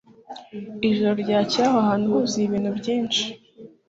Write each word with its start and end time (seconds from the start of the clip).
Ijoro 0.89 1.13
ryakeye 1.23 1.65
aho 1.69 1.79
hantu 1.87 2.05
huzuye 2.13 2.45
ibintu 2.47 2.71
byinshi. 2.79 3.23